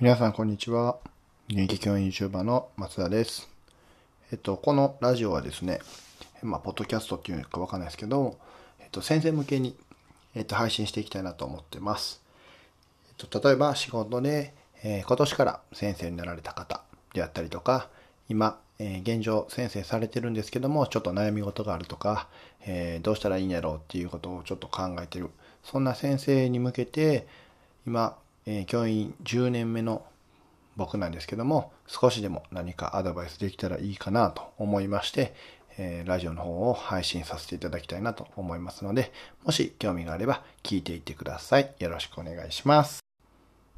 [0.00, 0.96] 皆さんこんにちは。
[1.50, 3.50] 現役教員 YouTuber の松田です。
[4.32, 5.80] えっと、このラジオはですね、
[6.42, 8.38] まあ、ポッドキャストっていうかわかんないですけど、
[8.80, 9.76] えっと、先生向けに、
[10.34, 12.22] えっと、配信していきたいなと思ってます。
[13.10, 16.82] えっと、例えば仕事で、えー今年から先生になられた方
[17.12, 17.90] であったりとか、
[18.30, 22.26] 今、えー現状先生されてるんですけども、ちょっと悩み事があるとか、
[22.64, 25.28] えーどうしたらいいんやろうっていうことをちょっと考えてる。
[25.62, 27.26] そんな先生に向けて、
[27.86, 28.16] 今、
[28.52, 30.04] えー教員10年目の
[30.76, 35.34] 僕なんですけども、少しでも何かアドバイスできたらいいかなと思いまして、
[35.78, 39.12] えーラジオの方を配信させていただきたいなと思いますので、
[39.44, 41.72] もし興味があれば聞いていってください。
[41.78, 43.09] よろしくお願いします。